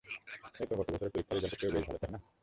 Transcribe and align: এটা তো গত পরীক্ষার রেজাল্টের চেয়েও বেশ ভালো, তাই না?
এটা 0.53 0.65
তো 0.69 0.75
গত 0.79 0.87
পরীক্ষার 0.91 1.35
রেজাল্টের 1.35 1.59
চেয়েও 1.61 1.75
বেশ 1.75 1.85
ভালো, 1.87 1.99
তাই 2.01 2.11
না? 2.13 2.19